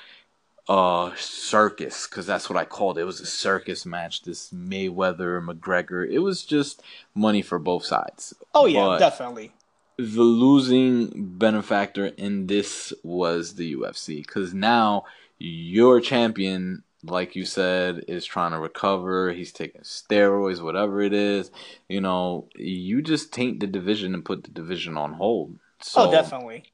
[0.68, 3.02] uh circus, because that's what I called it.
[3.02, 4.22] It was a circus match.
[4.22, 6.08] This Mayweather McGregor.
[6.08, 6.82] It was just
[7.14, 8.34] money for both sides.
[8.54, 9.52] Oh yeah, but definitely.
[9.98, 15.04] The losing benefactor in this was the UFC, because now
[15.38, 19.32] your champion like you said, is trying to recover.
[19.32, 21.50] He's taking steroids, whatever it is.
[21.88, 25.58] You know, you just taint the division and put the division on hold.
[25.80, 26.64] So oh, definitely.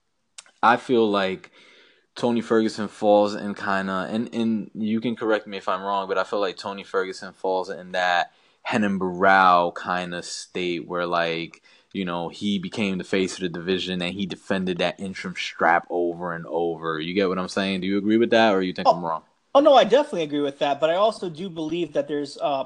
[0.62, 1.50] I feel like
[2.14, 6.08] Tony Ferguson falls in kind of, and, and you can correct me if I'm wrong,
[6.08, 8.32] but I feel like Tony Ferguson falls in that
[8.70, 13.48] Renan Barão kind of state where, like, you know, he became the face of the
[13.48, 17.00] division and he defended that interim strap over and over.
[17.00, 17.80] You get what I'm saying?
[17.80, 19.22] Do you agree with that or you think oh, I'm wrong?
[19.54, 22.64] Oh no, I definitely agree with that, but I also do believe that there's uh,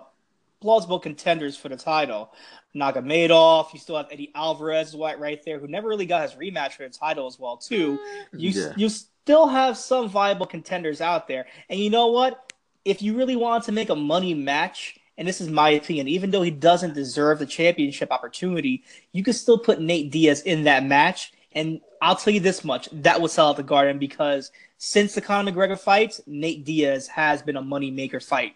[0.61, 2.33] plausible contenders for the title.
[2.75, 6.73] Nurmagomedov, you still have Eddie Alvarez right, right there, who never really got his rematch
[6.73, 7.99] for the title as well too.
[8.33, 8.73] You yeah.
[8.77, 12.53] you still have some viable contenders out there, and you know what?
[12.85, 16.31] If you really want to make a money match, and this is my opinion, even
[16.31, 20.85] though he doesn't deserve the championship opportunity, you could still put Nate Diaz in that
[20.85, 21.33] match.
[21.53, 25.23] And I'll tell you this much: that would sell out the Garden because since the
[25.23, 28.55] Conor McGregor fight, Nate Diaz has been a money maker fight.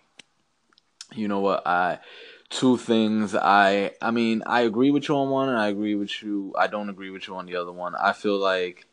[1.15, 1.67] You know what?
[1.67, 1.99] I
[2.49, 3.35] two things.
[3.35, 6.55] I I mean, I agree with you on one, and I agree with you.
[6.59, 7.95] I don't agree with you on the other one.
[7.95, 8.87] I feel like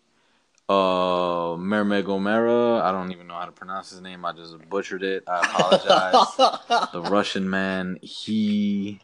[0.70, 4.26] uh Mermegomera, I don't even know how to pronounce his name.
[4.26, 5.24] I just butchered it.
[5.28, 6.90] I apologize.
[6.92, 9.00] the Russian man, he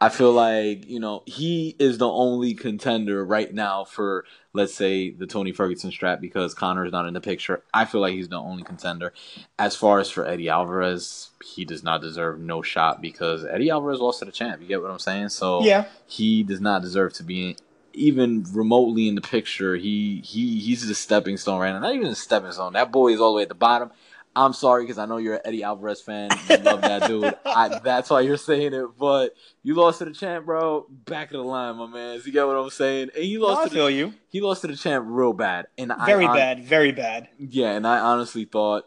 [0.00, 5.10] I feel like, you know, he is the only contender right now for, let's say,
[5.10, 7.62] the Tony Ferguson strap because Conor is not in the picture.
[7.72, 9.12] I feel like he's the only contender.
[9.58, 14.00] As far as for Eddie Alvarez, he does not deserve no shot because Eddie Alvarez
[14.00, 14.60] lost to the champ.
[14.60, 15.28] You get what I'm saying?
[15.28, 15.84] So yeah.
[16.06, 17.56] he does not deserve to be in,
[17.92, 19.76] even remotely in the picture.
[19.76, 21.80] He he he's the stepping stone right now.
[21.80, 22.72] Not even a stepping stone.
[22.72, 23.90] That boy is all the way at the bottom.
[24.36, 26.30] I'm sorry because I know you're an Eddie Alvarez fan.
[26.48, 27.34] You love that dude.
[27.44, 28.86] I, that's why you're saying it.
[28.98, 30.86] But you lost to the champ, bro.
[30.90, 32.20] Back of the line, my man.
[32.24, 33.10] You get what I'm saying?
[33.14, 33.56] And he lost.
[33.56, 34.14] No, I to feel the, you.
[34.28, 35.68] He lost to the champ real bad.
[35.78, 37.28] And very I, bad, very bad.
[37.38, 38.86] Yeah, and I honestly thought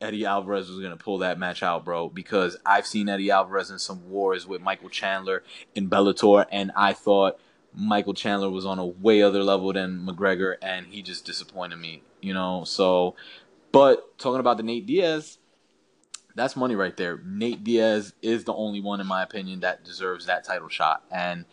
[0.00, 3.78] Eddie Alvarez was gonna pull that match out, bro, because I've seen Eddie Alvarez in
[3.78, 5.42] some wars with Michael Chandler
[5.74, 7.38] in Bellator, and I thought
[7.74, 12.02] Michael Chandler was on a way other level than McGregor, and he just disappointed me,
[12.22, 12.64] you know.
[12.64, 13.14] So,
[13.76, 15.36] but talking about the Nate Diaz,
[16.34, 17.20] that's money right there.
[17.26, 21.44] Nate Diaz is the only one, in my opinion, that deserves that title shot, and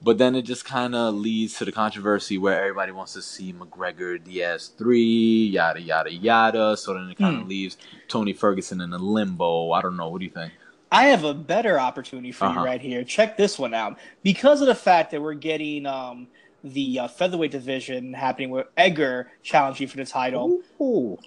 [0.00, 3.52] but then it just kind of leads to the controversy where everybody wants to see
[3.52, 6.76] McGregor Diaz three, yada yada yada.
[6.76, 7.48] So then it kind of hmm.
[7.48, 9.72] leaves Tony Ferguson in a limbo.
[9.72, 10.08] I don't know.
[10.08, 10.52] What do you think?
[10.92, 12.60] I have a better opportunity for uh-huh.
[12.60, 13.02] you right here.
[13.02, 13.98] Check this one out.
[14.22, 16.28] Because of the fact that we're getting um,
[16.62, 20.60] the uh, featherweight division happening with Edgar challenging for the title.
[20.80, 21.18] Ooh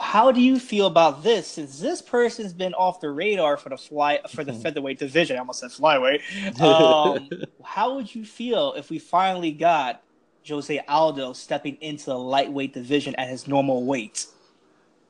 [0.00, 1.46] how do you feel about this?
[1.46, 4.62] Since this person's been off the radar for the fly for the mm-hmm.
[4.62, 6.20] featherweight division, I almost said flyweight.
[6.64, 7.28] Um,
[7.62, 10.02] how would you feel if we finally got
[10.48, 14.26] Jose Aldo stepping into the lightweight division at his normal weight?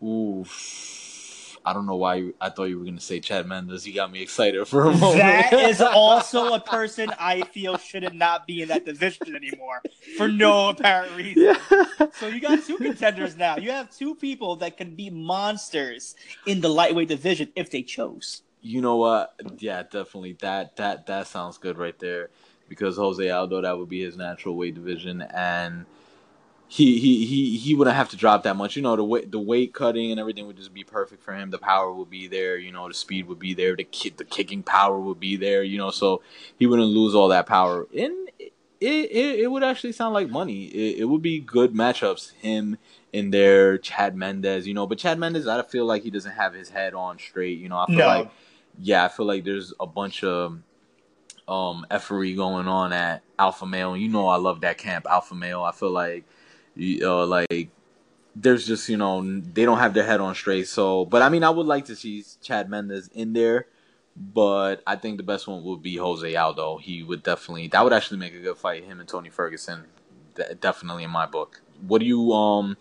[0.03, 0.45] Ooh.
[1.67, 3.87] I don't know why you, I thought you were going to say Chad Mendes.
[3.87, 5.19] You got me excited for a moment.
[5.19, 9.83] That is also a person I feel should not be in that division anymore
[10.19, 11.43] for no apparent reason.
[11.43, 12.07] Yeah.
[12.13, 13.57] So you got two contenders now.
[13.57, 16.15] You have two people that can be monsters
[16.47, 18.43] in the lightweight division if they chose.
[18.61, 19.35] You know what?
[19.59, 20.37] Yeah, definitely.
[20.41, 22.31] That that that sounds good right there
[22.69, 25.87] because Jose Aldo that would be his natural weight division and
[26.75, 28.75] he he he he wouldn't have to drop that much.
[28.75, 31.51] You know, the weight the weight cutting and everything would just be perfect for him.
[31.51, 32.57] The power would be there.
[32.57, 33.77] You know, the speed would be there.
[33.77, 35.63] The kick the kicking power would be there.
[35.63, 36.21] You know, so
[36.59, 37.87] he wouldn't lose all that power.
[37.97, 40.65] And it it, it would actually sound like money.
[40.65, 42.33] It, it would be good matchups.
[42.33, 42.79] Him
[43.13, 44.67] in there, Chad Mendes.
[44.67, 47.61] You know, but Chad Mendes, I feel like he doesn't have his head on straight.
[47.61, 48.07] You know, I feel no.
[48.09, 48.31] like
[48.81, 50.59] yeah, I feel like there's a bunch of
[51.47, 53.97] um effery going on at Alpha Male.
[53.97, 55.63] You know, I love that camp, Alpha Male.
[55.63, 56.25] I feel like
[56.79, 57.71] uh, like
[58.37, 60.69] there's just you know they don't have their head on straight.
[60.69, 63.67] So, but I mean, I would like to see Chad Mendes in there,
[64.17, 66.79] but I think the best one would be Jose Aldo.
[66.79, 68.85] He would definitely that would actually make a good fight.
[68.85, 69.85] Him and Tony Ferguson,
[70.61, 71.61] definitely in my book.
[71.87, 72.77] What do you um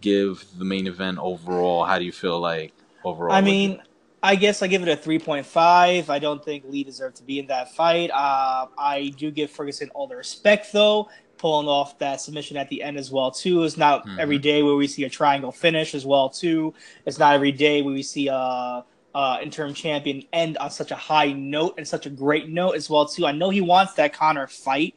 [0.00, 1.84] give the main event overall?
[1.84, 2.72] How do you feel like
[3.04, 3.36] overall?
[3.36, 3.80] I mean.
[4.20, 6.08] I guess I give it a 3.5.
[6.08, 8.10] I don't think Lee deserved to be in that fight.
[8.10, 12.82] Uh, I do give Ferguson all the respect, though, pulling off that submission at the
[12.82, 13.62] end as well too.
[13.62, 14.20] It's not mm-hmm.
[14.20, 16.74] every day where we see a triangle finish as well too.
[17.06, 18.84] It's not every day where we see a,
[19.42, 23.06] interim champion end on such a high note and such a great note as well
[23.06, 23.26] too.
[23.26, 24.94] I know he wants that Conor fight.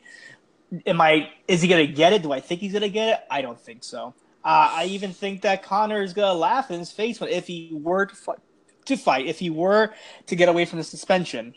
[0.85, 1.29] Am I?
[1.47, 2.21] Is he gonna get it?
[2.21, 3.19] Do I think he's gonna get it?
[3.31, 4.13] I don't think so.
[4.43, 8.05] Uh, I even think that Conor is gonna laugh in his face if he were
[8.05, 8.39] to fight.
[8.85, 9.93] To fight, if he were
[10.25, 11.53] to get away from the suspension,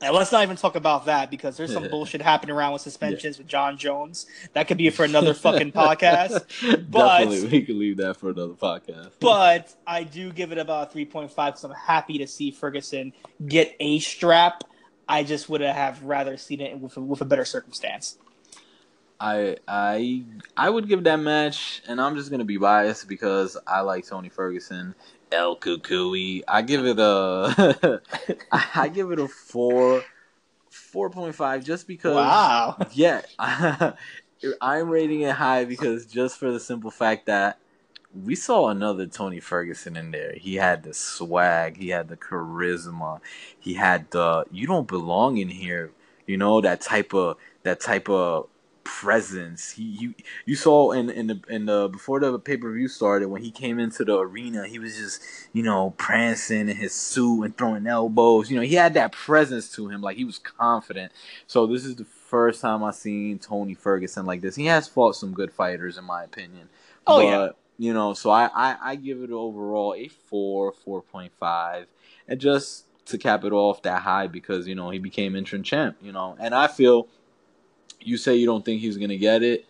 [0.00, 3.36] and let's not even talk about that because there's some bullshit happening around with suspensions
[3.36, 3.42] yeah.
[3.42, 4.26] with Jon Jones.
[4.52, 6.44] That could be for another fucking podcast.
[6.88, 9.10] But Definitely, we could leave that for another podcast.
[9.20, 13.12] but I do give it about three point five because I'm happy to see Ferguson
[13.46, 14.64] get a strap.
[15.08, 18.18] I just would have rather seen it with a, with a better circumstance.
[19.20, 20.22] I I
[20.56, 24.28] I would give that match, and I'm just gonna be biased because I like Tony
[24.28, 24.94] Ferguson,
[25.32, 26.42] El Cucuy.
[26.46, 28.00] I give it a
[28.52, 30.02] I give it a four,
[30.70, 32.14] four point five, just because.
[32.14, 32.76] Wow.
[32.92, 33.22] Yeah,
[34.60, 37.58] I'm rating it high because just for the simple fact that
[38.24, 40.32] we saw another Tony Ferguson in there.
[40.34, 43.20] He had the swag, he had the charisma,
[43.58, 45.92] he had the you don't belong in here.
[46.26, 48.48] You know that type of that type of
[48.88, 49.72] presence.
[49.72, 50.14] He you
[50.46, 53.50] you saw in in the in the before the pay per view started when he
[53.50, 55.22] came into the arena, he was just
[55.52, 58.50] you know prancing in his suit and throwing elbows.
[58.50, 61.12] You know he had that presence to him, like he was confident.
[61.46, 64.56] So this is the first time I've seen Tony Ferguson like this.
[64.56, 66.70] He has fought some good fighters in my opinion.
[67.06, 67.48] Oh but, yeah.
[67.80, 71.86] You know, so I, I, I give it overall a four, four point five,
[72.26, 75.98] and just to cap it off that high because you know he became interim champ.
[76.00, 77.06] You know, and I feel
[78.00, 79.66] you say you don't think he's going to get it.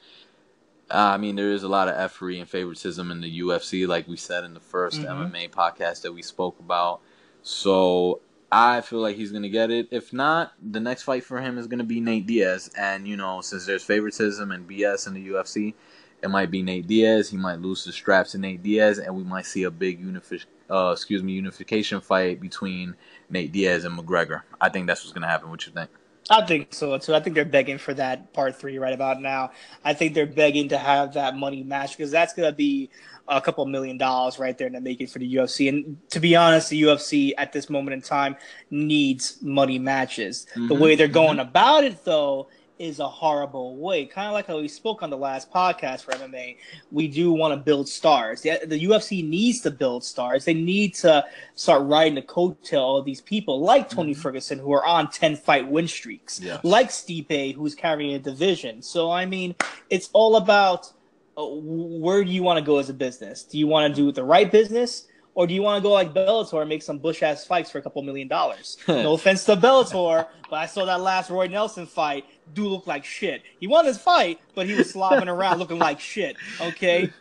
[0.90, 4.08] Uh, I mean, there is a lot of effery and favoritism in the UFC, like
[4.08, 5.34] we said in the 1st mm-hmm.
[5.34, 7.00] MMA podcast that we spoke about.
[7.42, 9.88] So I feel like he's going to get it.
[9.90, 12.70] If not, the next fight for him is going to be Nate Diaz.
[12.76, 15.74] And, you know, since there's favoritism and BS in the UFC,
[16.22, 17.28] it might be Nate Diaz.
[17.28, 20.46] He might lose the straps to Nate Diaz, and we might see a big unifi-
[20.70, 22.96] uh, excuse me, unification fight between
[23.30, 24.42] Nate Diaz and McGregor.
[24.60, 25.50] I think that's what's going to happen.
[25.50, 25.90] What you think?
[26.30, 27.14] I think so too.
[27.14, 29.50] I think they're begging for that part three right about now.
[29.84, 32.90] I think they're begging to have that money match because that's going to be
[33.28, 35.68] a couple million dollars right there in the making for the UFC.
[35.68, 38.36] And to be honest, the UFC at this moment in time
[38.70, 40.46] needs money matches.
[40.50, 40.68] Mm-hmm.
[40.68, 41.48] The way they're going mm-hmm.
[41.48, 42.48] about it, though,
[42.78, 44.04] is a horrible way.
[44.04, 46.56] Kind of like how we spoke on the last podcast for MMA.
[46.90, 48.42] We do want to build stars.
[48.42, 50.44] The, the UFC needs to build stars.
[50.44, 51.24] They need to
[51.54, 54.20] start riding the coattail of these people like Tony mm-hmm.
[54.20, 56.62] Ferguson, who are on 10 fight win streaks, yes.
[56.64, 58.82] like Stipe, who's carrying a division.
[58.82, 59.54] So, I mean,
[59.90, 60.92] it's all about
[61.36, 63.44] uh, where do you want to go as a business?
[63.44, 65.06] Do you want to do the right business?
[65.38, 67.78] Or do you want to go like Bellator and make some bush ass fights for
[67.78, 68.76] a couple million dollars?
[68.88, 72.24] no offense to Bellator, but I saw that last Roy Nelson fight.
[72.54, 73.42] Do look like shit.
[73.60, 76.36] He won his fight, but he was slobbing around looking like shit.
[76.60, 77.12] Okay.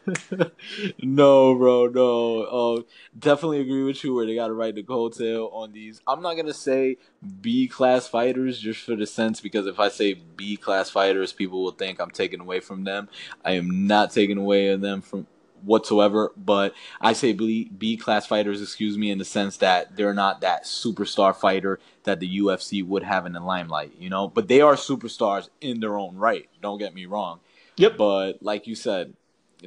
[1.02, 2.42] no, bro, no.
[2.42, 2.82] Uh,
[3.18, 6.02] definitely agree with you where they got to write the coattail on these.
[6.08, 6.98] I'm not gonna say
[7.42, 11.64] B class fighters just for the sense because if I say B class fighters, people
[11.64, 13.10] will think I'm taking away from them.
[13.44, 15.28] I am not taking away them from
[15.64, 16.32] whatsoever.
[16.38, 20.42] But I say B, B class fighters, excuse me, in the sense that they're not
[20.42, 24.28] that superstar fighter that the UFC would have in the limelight, you know.
[24.28, 26.50] But they are superstars in their own right.
[26.62, 27.40] Don't get me wrong.
[27.78, 27.98] Yep.
[27.98, 29.14] But like you said,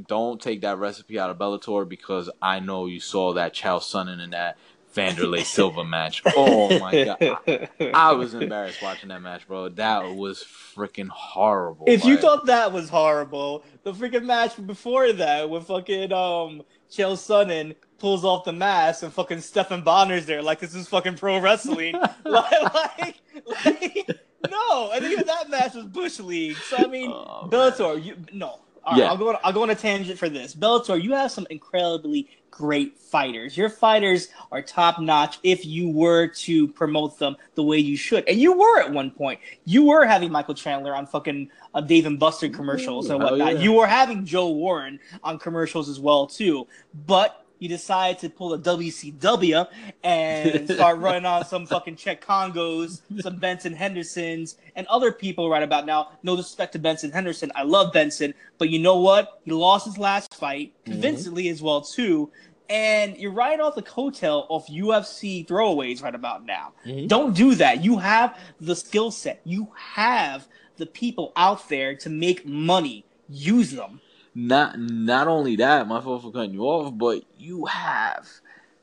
[0.07, 4.20] don't take that recipe out of Bellator because I know you saw that Chael Sonnen
[4.20, 4.57] and that
[4.95, 6.22] Wanderlei Silva match.
[6.36, 9.68] Oh my god, I was embarrassed watching that match, bro.
[9.70, 11.84] That was freaking horrible.
[11.88, 16.62] If like, you thought that was horrible, the freaking match before that with fucking um
[16.91, 21.16] Chael Sonnen pulls off the mask and fucking Stephan Bonnar's there like this is fucking
[21.16, 21.95] pro wrestling.
[22.24, 23.16] like, like,
[23.47, 24.11] like,
[24.49, 26.57] no, I think that match was Bush League.
[26.57, 28.61] So I mean, oh, Bellator, you no.
[28.82, 29.11] All right, yeah.
[29.11, 29.28] I'll go.
[29.28, 30.55] On, I'll go on a tangent for this.
[30.55, 33.57] Bellator, you have some incredibly great fighters.
[33.57, 38.29] Your fighters are top notch if you were to promote them the way you should.
[38.29, 39.41] And you were at one point.
[39.65, 43.55] You were having Michael Chandler on fucking uh, Dave and Buster commercials and whatnot.
[43.55, 43.61] Yeah.
[43.61, 46.67] You were having Joe Warren on commercials as well too.
[47.07, 49.69] But you decide to pull a WCW
[50.03, 55.63] and start running on some fucking Cheick Kongos, some Benson Hendersons, and other people right
[55.63, 56.13] about now.
[56.25, 57.53] No disrespect to Benson Henderson.
[57.55, 59.41] I love Benson, but you know what?
[59.45, 60.93] He lost his last fight mm-hmm.
[60.93, 61.53] convincingly mm-hmm.
[61.53, 62.33] as well too.
[62.71, 66.73] And you're riding off the coattail of UFC throwaways right about now.
[66.87, 67.09] Mm-hmm.
[67.09, 67.85] Don't do that.
[67.85, 69.41] You have the skill set.
[69.45, 73.05] You have the people out there to make money.
[73.29, 74.01] Use them
[74.35, 78.28] not not only that, my fault for cutting you off, but you have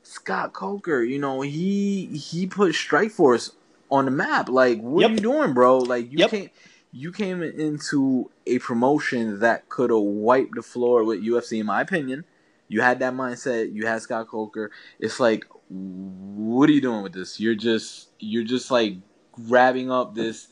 [0.02, 1.02] Scott Coker.
[1.02, 3.52] You know, he he put Strikeforce
[3.90, 4.48] on the map.
[4.48, 5.10] Like, what yep.
[5.10, 5.78] are you doing, bro?
[5.78, 6.30] Like, you yep.
[6.30, 6.50] came
[6.92, 11.80] you came into a promotion that could have wiped the floor with UFC, in my
[11.80, 12.24] opinion.
[12.68, 13.72] You had that mindset.
[13.72, 14.70] You had Scott Coker.
[14.98, 17.40] It's like, what are you doing with this?
[17.40, 18.96] You're just you're just like
[19.32, 20.48] grabbing up this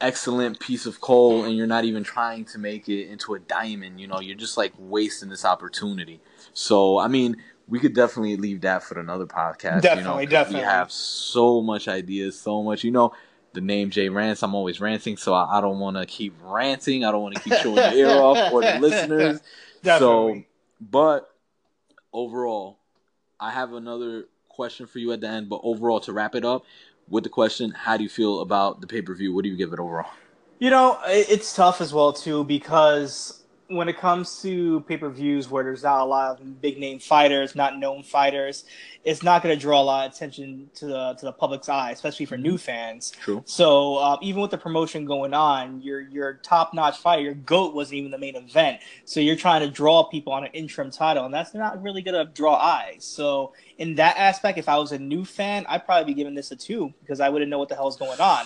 [0.00, 4.00] excellent piece of coal and you're not even trying to make it into a diamond
[4.00, 6.20] you know you're just like wasting this opportunity
[6.52, 7.36] so i mean
[7.68, 11.62] we could definitely leave that for another podcast definitely you know, definitely we have so
[11.62, 13.12] much ideas so much you know
[13.54, 14.42] the name Jay Rants.
[14.42, 17.04] I'm always ranting, so I, I don't want to keep ranting.
[17.04, 19.40] I don't want to keep showing the ear off for the listeners.
[19.82, 20.40] Definitely.
[20.40, 21.30] So, but
[22.12, 22.78] overall,
[23.40, 25.48] I have another question for you at the end.
[25.48, 26.64] But overall, to wrap it up,
[27.08, 29.34] with the question, how do you feel about the pay per view?
[29.34, 30.10] What do you give it overall?
[30.58, 35.48] You know, it's tough as well too because when it comes to pay per views
[35.48, 38.64] where there's not a lot of big name fighters, not known fighters,
[39.04, 41.90] it's not going to draw a lot of attention to the to the public's eye,
[41.90, 43.12] especially for new fans.
[43.12, 43.42] True.
[43.46, 47.74] So uh, even with the promotion going on, your your top notch fighter, your goat
[47.74, 48.80] wasn't even the main event.
[49.06, 52.26] So you're trying to draw people on an interim title, and that's not really going
[52.26, 53.04] to draw eyes.
[53.04, 56.50] So in that aspect, if I was a new fan, I'd probably be giving this
[56.50, 58.44] a two because I wouldn't know what the hell's going on.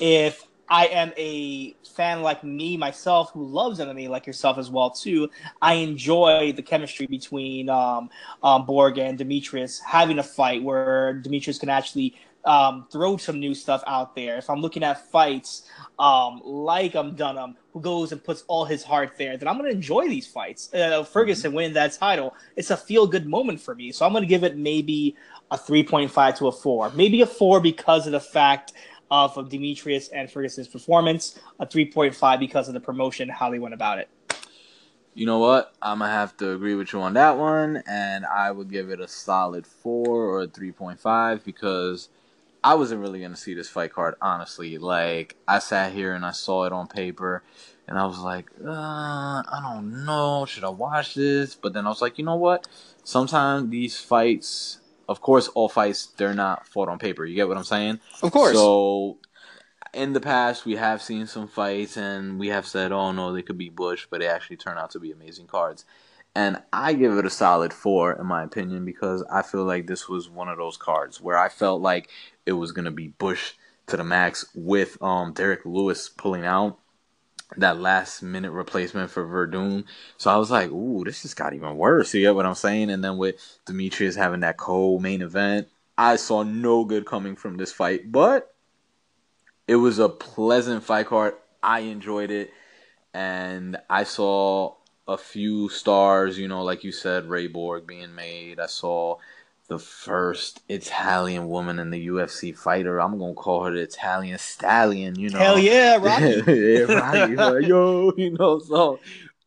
[0.00, 4.90] If I am a fan like me myself who loves MMA like yourself as well
[4.90, 5.28] too.
[5.60, 8.10] I enjoy the chemistry between um,
[8.42, 13.54] um, Borg and Demetrious having a fight where Demetrious can actually um, throw some new
[13.54, 14.36] stuff out there.
[14.36, 18.82] If I'm looking at fights um, like um, Dunham, who goes and puts all his
[18.82, 20.72] heart there, then I'm going to enjoy these fights.
[20.72, 21.56] Uh, Ferguson mm-hmm.
[21.56, 23.92] winning that title, it's a feel good moment for me.
[23.92, 25.16] So I'm going to give it maybe
[25.50, 26.90] a 3.5 to a 4.
[26.90, 28.72] Maybe a 4 because of the fact
[29.10, 33.74] off of Demetrious and Ferguson's performance, a 3.5 because of the promotion, how they went
[33.74, 34.08] about it.
[35.14, 35.72] You know what?
[35.80, 38.98] I'm gonna have to agree with you on that one, and I would give it
[38.98, 42.08] a solid four or a 3.5 because
[42.64, 44.76] I wasn't really gonna see this fight card honestly.
[44.76, 47.44] Like I sat here and I saw it on paper,
[47.86, 51.54] and I was like, uh, I don't know, should I watch this?
[51.54, 52.66] But then I was like, you know what?
[53.04, 57.24] Sometimes these fights of course, all fights they're not fought on paper.
[57.24, 58.00] You get what I'm saying?
[58.22, 58.56] Of course.
[58.56, 59.18] So,
[59.92, 63.42] in the past, we have seen some fights, and we have said, "Oh no, they
[63.42, 65.84] could be Bush," but they actually turn out to be amazing cards.
[66.36, 70.08] And I give it a solid four, in my opinion, because I feel like this
[70.08, 72.10] was one of those cards where I felt like
[72.44, 73.52] it was gonna be Bush
[73.86, 76.78] to the max with um Derrick Lewis pulling out
[77.58, 79.84] that last minute replacement for Werdum.
[80.16, 82.14] So I was like, ooh, this just got even worse.
[82.14, 82.90] You get what I'm saying?
[82.90, 83.36] And then with
[83.66, 88.10] Demetrious having that co main event, I saw no good coming from this fight.
[88.10, 88.54] But
[89.66, 91.34] it was a pleasant fight card.
[91.62, 92.52] I enjoyed it.
[93.12, 94.74] And I saw
[95.06, 98.58] a few stars, you know, like you said, Ray Borg being made.
[98.58, 99.18] I saw
[99.68, 103.00] the first Italian woman in the UFC fighter.
[103.00, 105.18] I'm gonna call her the Italian stallion.
[105.18, 106.42] You know, hell yeah, Rocky.
[106.46, 107.34] yeah, Rocky.
[107.36, 109.00] Like, yo, you know, so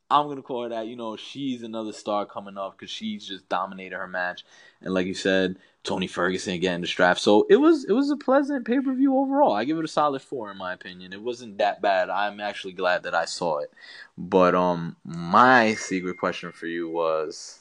[0.09, 0.87] I'm gonna call her that.
[0.87, 4.43] You know, she's another star coming up because she's just dominated her match.
[4.81, 7.19] And like you said, Tony Ferguson getting the strap.
[7.19, 9.53] So it was it was a pleasant pay per view overall.
[9.53, 11.13] I give it a solid four in my opinion.
[11.13, 12.09] It wasn't that bad.
[12.09, 13.71] I'm actually glad that I saw it.
[14.17, 17.59] But um, my secret question for you was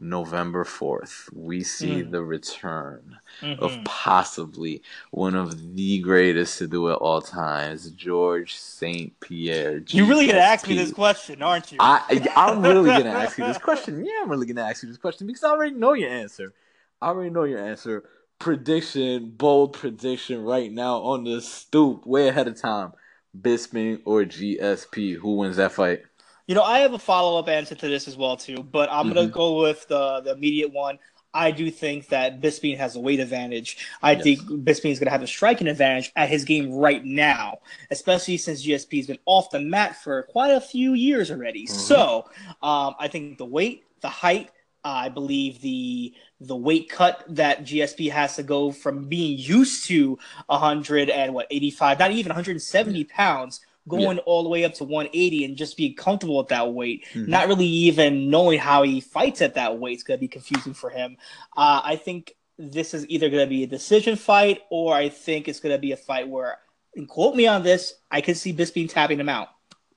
[0.00, 2.10] November 4th, we see mm.
[2.10, 3.62] the return mm-hmm.
[3.62, 9.18] of possibly one of the greatest to do it all times, George St.
[9.20, 9.82] Pierre.
[9.88, 11.78] You're really going to ask me this question, aren't you?
[11.80, 14.04] I, I'm really going to ask you this question.
[14.04, 16.54] Yeah, I'm really going to ask you this question because I already know your answer.
[17.02, 18.04] I already know your answer.
[18.38, 22.92] Prediction, bold prediction right now on the stoop, way ahead of time.
[23.38, 25.16] Bisping or GSP?
[25.16, 26.02] Who wins that fight?
[26.50, 29.06] You know, I have a follow up answer to this as well too, but I'm
[29.06, 29.14] mm-hmm.
[29.14, 30.98] gonna go with the the immediate one.
[31.32, 33.86] I do think that Bisping has a weight advantage.
[34.02, 34.22] I yes.
[34.24, 37.58] think Bisping is going to have a striking advantage at his game right now,
[37.92, 41.66] especially since GSP has been off the mat for quite a few years already.
[41.66, 41.76] Mm-hmm.
[41.76, 42.28] So
[42.64, 44.50] um, I think the weight, the height,
[44.84, 49.86] uh, I believe the the weight cut that GSP has to go from being used
[49.86, 54.22] to 100 and what 85, not even 170 pounds going yeah.
[54.26, 57.30] all the way up to 180 and just be comfortable at that weight, mm-hmm.
[57.30, 60.74] not really even knowing how he fights at that weight is going to be confusing
[60.74, 61.16] for him.
[61.56, 65.48] Uh, I think this is either going to be a decision fight or I think
[65.48, 66.58] it's going to be a fight where,
[66.94, 69.48] and quote me on this, I can see Bisping tapping him out.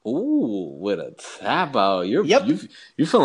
[0.06, 2.02] Ooh, with a tap out.
[2.02, 2.46] You're yep.
[2.46, 2.60] you
[2.98, 3.22] you feeling